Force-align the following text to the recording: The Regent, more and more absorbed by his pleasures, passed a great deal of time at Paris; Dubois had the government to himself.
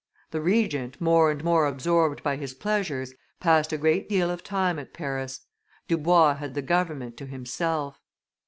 The 0.31 0.41
Regent, 0.41 0.99
more 0.99 1.29
and 1.29 1.43
more 1.43 1.67
absorbed 1.67 2.23
by 2.23 2.35
his 2.35 2.55
pleasures, 2.55 3.13
passed 3.39 3.71
a 3.71 3.77
great 3.77 4.09
deal 4.09 4.31
of 4.31 4.43
time 4.43 4.79
at 4.79 4.93
Paris; 4.93 5.41
Dubois 5.87 6.37
had 6.37 6.55
the 6.55 6.63
government 6.63 7.17
to 7.17 7.27
himself. 7.27 7.99